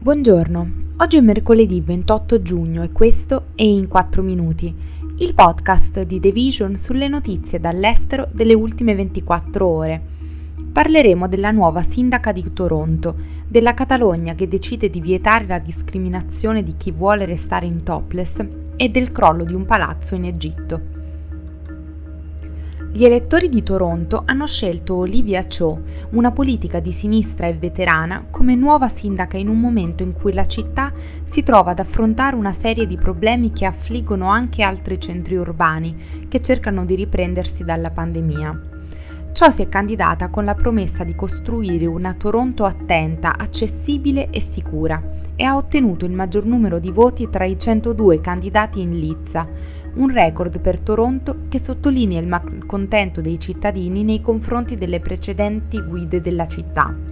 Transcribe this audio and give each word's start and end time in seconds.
Buongiorno, 0.00 0.70
oggi 0.98 1.16
è 1.16 1.20
mercoledì 1.20 1.80
28 1.80 2.40
giugno 2.40 2.84
e 2.84 2.92
questo 2.92 3.46
è 3.56 3.64
In 3.64 3.88
4 3.88 4.22
Minuti, 4.22 4.72
il 5.16 5.34
podcast 5.34 6.02
di 6.02 6.20
The 6.20 6.30
Vision 6.30 6.76
sulle 6.76 7.08
notizie 7.08 7.58
dall'estero 7.58 8.28
delle 8.30 8.54
ultime 8.54 8.94
24 8.94 9.66
ore. 9.66 10.00
Parleremo 10.70 11.26
della 11.26 11.50
nuova 11.50 11.82
sindaca 11.82 12.30
di 12.30 12.52
Toronto, 12.52 13.16
della 13.48 13.74
Catalogna 13.74 14.36
che 14.36 14.46
decide 14.46 14.88
di 14.88 15.00
vietare 15.00 15.48
la 15.48 15.58
discriminazione 15.58 16.62
di 16.62 16.76
chi 16.76 16.92
vuole 16.92 17.24
restare 17.24 17.66
in 17.66 17.82
topless 17.82 18.46
e 18.76 18.88
del 18.90 19.10
crollo 19.10 19.42
di 19.42 19.52
un 19.52 19.64
palazzo 19.64 20.14
in 20.14 20.26
Egitto. 20.26 20.97
Gli 22.98 23.04
elettori 23.04 23.48
di 23.48 23.62
Toronto 23.62 24.24
hanno 24.26 24.44
scelto 24.48 24.96
Olivia 24.96 25.46
Cho, 25.46 25.82
una 26.10 26.32
politica 26.32 26.80
di 26.80 26.90
sinistra 26.90 27.46
e 27.46 27.52
veterana, 27.52 28.26
come 28.28 28.56
nuova 28.56 28.88
sindaca 28.88 29.36
in 29.36 29.46
un 29.46 29.60
momento 29.60 30.02
in 30.02 30.12
cui 30.12 30.32
la 30.32 30.44
città 30.46 30.92
si 31.22 31.44
trova 31.44 31.70
ad 31.70 31.78
affrontare 31.78 32.34
una 32.34 32.52
serie 32.52 32.88
di 32.88 32.96
problemi 32.96 33.52
che 33.52 33.66
affliggono 33.66 34.26
anche 34.26 34.64
altri 34.64 34.98
centri 34.98 35.36
urbani 35.36 36.26
che 36.28 36.42
cercano 36.42 36.84
di 36.84 36.96
riprendersi 36.96 37.62
dalla 37.62 37.90
pandemia. 37.90 38.77
Ciò 39.32 39.50
si 39.50 39.62
è 39.62 39.68
candidata 39.68 40.28
con 40.30 40.44
la 40.44 40.54
promessa 40.54 41.04
di 41.04 41.14
costruire 41.14 41.86
una 41.86 42.14
Toronto 42.14 42.64
attenta, 42.64 43.36
accessibile 43.38 44.30
e 44.30 44.40
sicura 44.40 45.00
e 45.36 45.44
ha 45.44 45.54
ottenuto 45.54 46.04
il 46.04 46.12
maggior 46.12 46.44
numero 46.44 46.80
di 46.80 46.90
voti 46.90 47.28
tra 47.30 47.44
i 47.44 47.56
102 47.56 48.20
candidati 48.20 48.80
in 48.80 48.98
lizza, 48.98 49.46
un 49.94 50.12
record 50.12 50.60
per 50.60 50.80
Toronto 50.80 51.46
che 51.48 51.60
sottolinea 51.60 52.20
il 52.20 52.26
malcontento 52.26 53.20
dei 53.20 53.38
cittadini 53.38 54.02
nei 54.02 54.20
confronti 54.20 54.76
delle 54.76 54.98
precedenti 54.98 55.80
guide 55.82 56.20
della 56.20 56.48
città. 56.48 57.07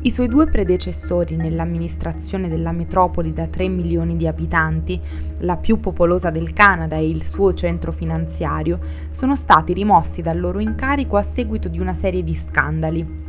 I 0.00 0.12
suoi 0.12 0.28
due 0.28 0.46
predecessori 0.46 1.34
nell'amministrazione 1.34 2.48
della 2.48 2.70
metropoli 2.70 3.32
da 3.32 3.48
3 3.48 3.66
milioni 3.66 4.16
di 4.16 4.28
abitanti, 4.28 5.00
la 5.38 5.56
più 5.56 5.80
popolosa 5.80 6.30
del 6.30 6.52
Canada 6.52 6.94
e 6.94 7.08
il 7.08 7.24
suo 7.24 7.52
centro 7.52 7.90
finanziario, 7.90 8.78
sono 9.10 9.34
stati 9.34 9.72
rimossi 9.72 10.22
dal 10.22 10.38
loro 10.38 10.60
incarico 10.60 11.16
a 11.16 11.22
seguito 11.22 11.68
di 11.68 11.80
una 11.80 11.94
serie 11.94 12.22
di 12.22 12.36
scandali. 12.36 13.26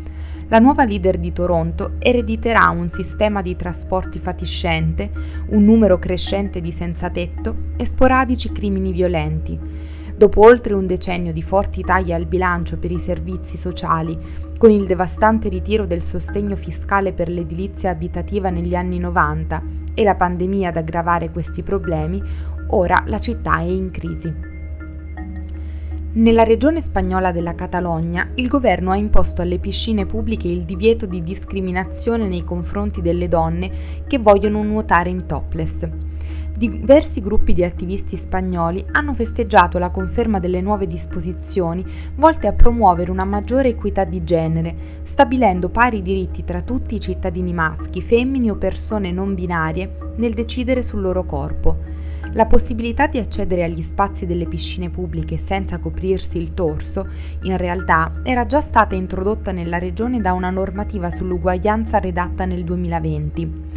La 0.49 0.59
nuova 0.59 0.85
leader 0.85 1.17
di 1.17 1.33
Toronto 1.33 1.93
erediterà 1.97 2.69
un 2.69 2.89
sistema 2.89 3.41
di 3.41 3.55
trasporti 3.55 4.19
fatiscente, 4.19 5.09
un 5.47 5.63
numero 5.63 5.97
crescente 5.97 6.61
di 6.61 6.71
senza 6.71 7.09
tetto 7.09 7.55
e 7.77 7.86
sporadici 7.86 8.52
crimini 8.52 8.91
violenti. 8.91 9.59
Dopo 10.19 10.41
oltre 10.41 10.73
un 10.73 10.85
decennio 10.85 11.31
di 11.31 11.41
forti 11.41 11.81
tagli 11.81 12.11
al 12.11 12.25
bilancio 12.25 12.77
per 12.77 12.91
i 12.91 12.99
servizi 12.99 13.55
sociali, 13.55 14.17
con 14.57 14.69
il 14.69 14.85
devastante 14.85 15.47
ritiro 15.47 15.85
del 15.85 16.01
sostegno 16.01 16.57
fiscale 16.57 17.13
per 17.13 17.29
l'edilizia 17.29 17.91
abitativa 17.91 18.49
negli 18.49 18.75
anni 18.75 18.99
90 18.99 19.63
e 19.93 20.03
la 20.03 20.15
pandemia 20.15 20.67
ad 20.67 20.75
aggravare 20.75 21.31
questi 21.31 21.63
problemi, 21.63 22.21
ora 22.71 23.01
la 23.05 23.17
città 23.17 23.59
è 23.59 23.63
in 23.63 23.91
crisi. 23.91 24.33
Nella 26.11 26.43
regione 26.43 26.81
spagnola 26.81 27.31
della 27.31 27.55
Catalogna, 27.55 28.31
il 28.35 28.49
governo 28.49 28.91
ha 28.91 28.97
imposto 28.97 29.41
alle 29.41 29.57
piscine 29.57 30.05
pubbliche 30.05 30.49
il 30.49 30.63
divieto 30.63 31.05
di 31.05 31.23
discriminazione 31.23 32.27
nei 32.27 32.43
confronti 32.43 33.01
delle 33.01 33.29
donne 33.29 33.71
che 34.05 34.17
vogliono 34.17 34.61
nuotare 34.63 35.09
in 35.09 35.25
topless. 35.25 36.08
Diversi 36.59 37.21
gruppi 37.21 37.53
di 37.53 37.63
attivisti 37.63 38.17
spagnoli 38.17 38.83
hanno 38.91 39.13
festeggiato 39.13 39.79
la 39.79 39.91
conferma 39.91 40.39
delle 40.39 40.59
nuove 40.59 40.88
disposizioni 40.88 41.85
volte 42.15 42.47
a 42.47 42.52
promuovere 42.52 43.11
una 43.11 43.23
maggiore 43.23 43.69
equità 43.69 44.03
di 44.03 44.25
genere, 44.25 44.75
stabilendo 45.03 45.69
pari 45.69 46.02
diritti 46.02 46.43
tra 46.43 46.61
tutti 46.61 46.95
i 46.95 46.99
cittadini 46.99 47.53
maschi, 47.53 48.02
femmini 48.02 48.49
o 48.49 48.57
persone 48.57 49.09
non 49.09 49.35
binarie 49.35 49.89
nel 50.17 50.33
decidere 50.33 50.81
sul 50.83 50.99
loro 50.99 51.23
corpo. 51.23 51.77
La 52.33 52.45
possibilità 52.45 53.07
di 53.07 53.19
accedere 53.19 53.63
agli 53.63 53.81
spazi 53.81 54.26
delle 54.26 54.45
piscine 54.45 54.89
pubbliche 54.89 55.37
senza 55.37 55.80
coprirsi 55.80 56.37
il 56.37 56.53
torso, 56.53 57.08
in 57.43 57.55
realtà, 57.55 58.20
era 58.21 58.43
già 58.43 58.59
stata 58.59 58.95
introdotta 58.95 59.53
nella 59.53 59.80
regione 59.80 60.20
da 60.20 60.33
una 60.33 60.49
normativa 60.49 61.09
sull'uguaglianza 61.09 61.99
redatta 61.99 62.43
nel 62.43 62.65
2020. 62.65 63.68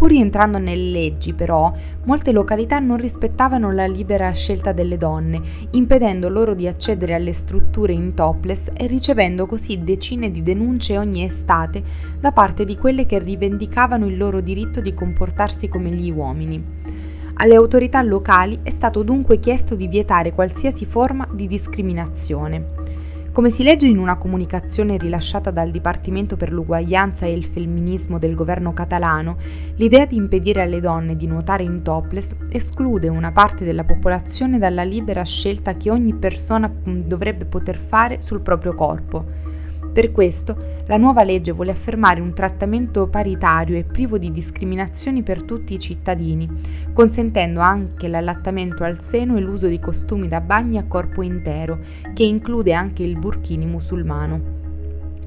Pur 0.00 0.08
rientrando 0.08 0.56
nelle 0.56 0.90
leggi, 0.92 1.34
però, 1.34 1.70
molte 2.04 2.32
località 2.32 2.78
non 2.78 2.96
rispettavano 2.96 3.70
la 3.70 3.84
libera 3.84 4.30
scelta 4.30 4.72
delle 4.72 4.96
donne, 4.96 5.42
impedendo 5.72 6.30
loro 6.30 6.54
di 6.54 6.66
accedere 6.66 7.12
alle 7.12 7.34
strutture 7.34 7.92
in 7.92 8.14
topless 8.14 8.70
e 8.72 8.86
ricevendo 8.86 9.44
così 9.44 9.84
decine 9.84 10.30
di 10.30 10.42
denunce 10.42 10.96
ogni 10.96 11.22
estate 11.22 11.82
da 12.18 12.32
parte 12.32 12.64
di 12.64 12.78
quelle 12.78 13.04
che 13.04 13.18
rivendicavano 13.18 14.06
il 14.06 14.16
loro 14.16 14.40
diritto 14.40 14.80
di 14.80 14.94
comportarsi 14.94 15.68
come 15.68 15.90
gli 15.90 16.10
uomini. 16.10 16.64
Alle 17.34 17.54
autorità 17.54 18.00
locali 18.00 18.60
è 18.62 18.70
stato 18.70 19.02
dunque 19.02 19.38
chiesto 19.38 19.74
di 19.74 19.86
vietare 19.86 20.32
qualsiasi 20.32 20.86
forma 20.86 21.28
di 21.30 21.46
discriminazione. 21.46 22.89
Come 23.32 23.50
si 23.50 23.62
legge 23.62 23.86
in 23.86 23.98
una 23.98 24.16
comunicazione 24.16 24.96
rilasciata 24.96 25.52
dal 25.52 25.70
Dipartimento 25.70 26.36
per 26.36 26.50
l'uguaglianza 26.50 27.26
e 27.26 27.32
il 27.32 27.44
femminismo 27.44 28.18
del 28.18 28.34
governo 28.34 28.72
catalano, 28.72 29.36
l'idea 29.76 30.04
di 30.04 30.16
impedire 30.16 30.62
alle 30.62 30.80
donne 30.80 31.14
di 31.14 31.28
nuotare 31.28 31.62
in 31.62 31.82
topless 31.82 32.34
esclude 32.50 33.06
una 33.06 33.30
parte 33.30 33.64
della 33.64 33.84
popolazione 33.84 34.58
dalla 34.58 34.82
libera 34.82 35.22
scelta 35.22 35.76
che 35.76 35.92
ogni 35.92 36.12
persona 36.14 36.68
dovrebbe 36.84 37.44
poter 37.44 37.76
fare 37.76 38.20
sul 38.20 38.40
proprio 38.40 38.74
corpo 38.74 39.49
per 39.92 40.12
questo, 40.12 40.56
la 40.86 40.96
nuova 40.96 41.24
legge 41.24 41.50
vuole 41.50 41.72
affermare 41.72 42.20
un 42.20 42.32
trattamento 42.32 43.08
paritario 43.08 43.76
e 43.76 43.82
privo 43.82 44.18
di 44.18 44.30
discriminazioni 44.30 45.22
per 45.22 45.42
tutti 45.42 45.74
i 45.74 45.80
cittadini, 45.80 46.48
consentendo 46.92 47.58
anche 47.58 48.06
l'allattamento 48.06 48.84
al 48.84 49.00
seno 49.00 49.36
e 49.36 49.40
l'uso 49.40 49.66
di 49.66 49.80
costumi 49.80 50.28
da 50.28 50.40
bagni 50.40 50.78
a 50.78 50.84
corpo 50.86 51.22
intero, 51.22 51.78
che 52.14 52.22
include 52.22 52.72
anche 52.72 53.02
il 53.02 53.18
burkini 53.18 53.66
musulmano. 53.66 54.58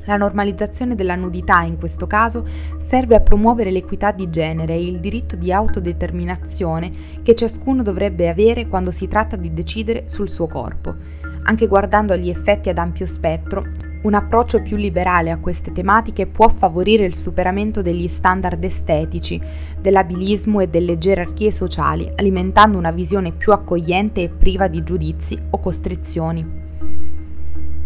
La 0.05 0.17
normalizzazione 0.17 0.95
della 0.95 1.15
nudità 1.15 1.61
in 1.61 1.77
questo 1.77 2.07
caso 2.07 2.45
serve 2.77 3.15
a 3.15 3.21
promuovere 3.21 3.71
l'equità 3.71 4.11
di 4.11 4.29
genere 4.29 4.73
e 4.73 4.85
il 4.85 4.99
diritto 4.99 5.35
di 5.35 5.51
autodeterminazione 5.51 6.91
che 7.21 7.35
ciascuno 7.35 7.83
dovrebbe 7.83 8.27
avere 8.27 8.67
quando 8.67 8.91
si 8.91 9.07
tratta 9.07 9.35
di 9.37 9.53
decidere 9.53 10.03
sul 10.07 10.29
suo 10.29 10.47
corpo. 10.47 10.95
Anche 11.43 11.67
guardando 11.67 12.13
agli 12.13 12.29
effetti 12.29 12.69
ad 12.69 12.77
ampio 12.77 13.05
spettro, 13.05 13.91
un 14.03 14.13
approccio 14.13 14.61
più 14.61 14.75
liberale 14.75 15.31
a 15.31 15.37
queste 15.37 15.71
tematiche 15.71 16.27
può 16.27 16.49
favorire 16.49 17.05
il 17.05 17.15
superamento 17.15 17.81
degli 17.81 18.07
standard 18.07 18.61
estetici, 18.63 19.41
dell'abilismo 19.79 20.59
e 20.59 20.67
delle 20.67 20.97
gerarchie 20.97 21.51
sociali, 21.51 22.11
alimentando 22.15 22.77
una 22.77 22.91
visione 22.91 23.31
più 23.31 23.53
accogliente 23.53 24.23
e 24.23 24.29
priva 24.29 24.67
di 24.67 24.83
giudizi 24.83 25.37
o 25.51 25.59
costrizioni. 25.59 26.61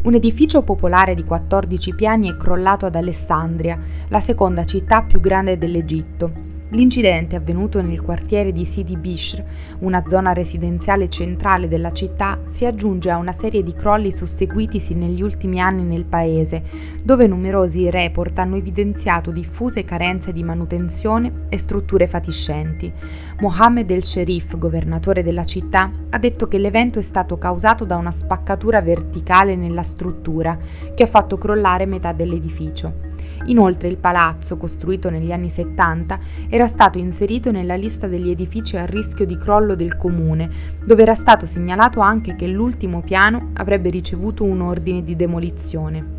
Un 0.04 0.14
edificio 0.14 0.64
popolare 0.64 1.14
di 1.14 1.24
14 1.24 1.94
piani 1.94 2.30
è 2.30 2.38
crollato 2.38 2.86
ad 2.86 2.96
Alessandria, 2.96 3.78
la 4.08 4.20
seconda 4.20 4.66
città 4.66 5.04
più 5.04 5.20
grande 5.20 5.58
dell'Egitto, 5.58 6.47
L'incidente 6.72 7.38
avvenuto 7.38 7.82
nel 7.82 8.02
quartiere 8.02 8.52
di 8.52 8.66
Sidi 8.66 8.98
Bishr, 8.98 9.42
una 9.80 10.04
zona 10.06 10.34
residenziale 10.34 11.08
centrale 11.08 11.70
della 11.70 11.94
città, 11.94 12.40
si 12.44 12.66
aggiunge 12.66 13.10
a 13.10 13.16
una 13.16 13.32
serie 13.32 13.64
di 13.64 13.72
crolli 13.72 14.12
susseguitisi 14.12 14.94
negli 14.94 15.22
ultimi 15.22 15.62
anni 15.62 15.84
nel 15.84 16.04
paese, 16.04 16.62
dove 17.02 17.26
numerosi 17.26 17.90
report 17.90 18.38
hanno 18.40 18.58
evidenziato 18.58 19.32
diffuse 19.32 19.86
carenze 19.86 20.34
di 20.34 20.44
manutenzione 20.44 21.44
e 21.48 21.58
strutture 21.58 22.06
fatiscenti. 22.06 22.92
Mohammed 23.40 23.90
El 23.90 24.04
Sherif, 24.04 24.58
governatore 24.58 25.24
della 25.24 25.46
città, 25.46 25.90
ha 26.10 26.20
detto 26.20 26.50
che 26.50 26.58
l'evento 26.58 27.00
è 27.00 27.04
stato 27.04 27.38
causato 27.38 27.86
da 27.86 27.96
una 27.96 28.12
spaccatura 28.12 28.82
verticale 28.82 29.56
nella 29.56 29.84
struttura 29.84 30.58
che 30.94 31.04
ha 31.04 31.08
fatto 31.08 31.38
crollare 31.38 31.86
metà 31.86 32.12
dell'edificio. 32.12 33.07
Inoltre 33.46 33.88
il 33.88 33.98
palazzo, 33.98 34.58
costruito 34.58 35.10
negli 35.10 35.32
anni 35.32 35.50
70, 35.50 36.20
era 36.50 36.68
stato 36.68 36.98
inserito 36.98 37.52
nella 37.52 37.76
lista 37.76 38.08
degli 38.08 38.30
edifici 38.30 38.78
a 38.78 38.86
rischio 38.86 39.26
di 39.26 39.38
crollo 39.38 39.76
del 39.76 39.98
comune, 39.98 40.50
dove 40.86 41.02
era 41.02 41.16
stato 41.16 41.46
segnalato 41.46 42.00
anche 42.00 42.36
che 42.36 42.48
l'ultimo 42.48 43.02
piano 43.02 43.50
avrebbe 43.54 43.90
ricevuto 43.90 44.44
un 44.44 44.62
ordine 44.62 45.04
di 45.04 45.16
demolizione. 45.16 46.18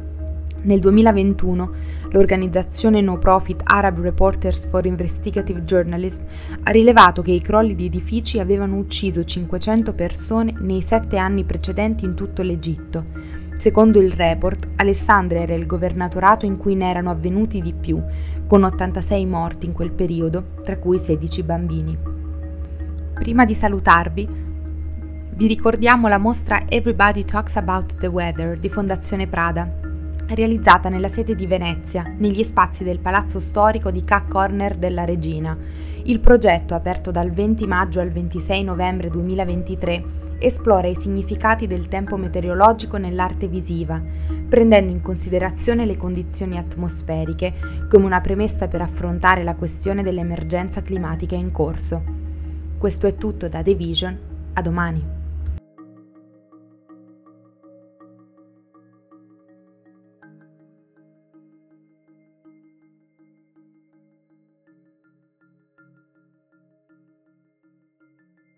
Nel 0.60 0.80
2021 0.80 1.70
l'organizzazione 2.10 3.00
no 3.00 3.16
profit 3.16 3.60
Arab 3.62 4.00
Reporters 4.00 4.66
for 4.66 4.86
Investigative 4.86 5.62
Journalism 5.62 6.24
ha 6.64 6.70
rilevato 6.72 7.22
che 7.22 7.30
i 7.30 7.40
crolli 7.40 7.76
di 7.76 7.86
edifici 7.86 8.40
avevano 8.40 8.76
ucciso 8.76 9.22
500 9.22 9.92
persone 9.92 10.54
nei 10.58 10.82
sette 10.82 11.16
anni 11.16 11.44
precedenti 11.44 12.04
in 12.04 12.14
tutto 12.14 12.42
l'Egitto. 12.42 13.04
Secondo 13.58 14.00
il 14.00 14.12
report, 14.12 14.68
Alessandria 14.76 15.40
era 15.40 15.54
il 15.54 15.66
governatorato 15.66 16.46
in 16.46 16.56
cui 16.56 16.76
ne 16.76 16.88
erano 16.88 17.10
avvenuti 17.10 17.60
di 17.60 17.72
più, 17.72 18.00
con 18.46 18.62
86 18.62 19.26
morti 19.26 19.66
in 19.66 19.72
quel 19.72 19.90
periodo, 19.90 20.50
tra 20.62 20.78
cui 20.78 21.00
16 21.00 21.42
bambini. 21.42 21.98
Prima 23.14 23.44
di 23.44 23.54
salutarvi, 23.54 24.28
vi 25.34 25.46
ricordiamo 25.48 26.06
la 26.06 26.18
mostra 26.18 26.68
Everybody 26.68 27.24
Talks 27.24 27.56
About 27.56 27.98
the 27.98 28.06
Weather 28.06 28.60
di 28.60 28.68
Fondazione 28.68 29.26
Prada. 29.26 29.68
realizzata 30.28 30.88
nella 30.88 31.08
sede 31.08 31.34
di 31.34 31.46
Venezia, 31.46 32.04
negli 32.16 32.44
spazi 32.44 32.84
del 32.84 33.00
Palazzo 33.00 33.40
Storico 33.40 33.90
di 33.90 34.04
K. 34.04 34.28
Corner 34.28 34.76
della 34.76 35.04
Regina. 35.04 35.56
Il 36.04 36.20
progetto, 36.20 36.74
aperto 36.74 37.10
dal 37.10 37.30
20 37.30 37.66
maggio 37.66 38.00
al 38.00 38.10
26 38.10 38.62
novembre 38.62 39.08
2023, 39.08 40.27
esplora 40.38 40.86
i 40.86 40.94
significati 40.94 41.66
del 41.66 41.88
tempo 41.88 42.16
meteorologico 42.16 42.96
nell'arte 42.96 43.48
visiva, 43.48 44.00
prendendo 44.48 44.90
in 44.90 45.02
considerazione 45.02 45.84
le 45.84 45.96
condizioni 45.96 46.56
atmosferiche 46.56 47.54
come 47.88 48.04
una 48.04 48.20
premessa 48.20 48.68
per 48.68 48.82
affrontare 48.82 49.42
la 49.42 49.54
questione 49.54 50.02
dell'emergenza 50.02 50.82
climatica 50.82 51.34
in 51.34 51.50
corso. 51.50 52.02
Questo 52.78 53.06
è 53.06 53.16
tutto 53.16 53.48
da 53.48 53.62
The 53.62 53.74
Vision, 53.74 54.18
a 54.54 54.62
domani. 54.62 55.17